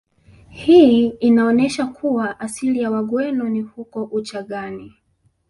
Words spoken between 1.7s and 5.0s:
kuwa asili ya Wagweno ni huko Uchagani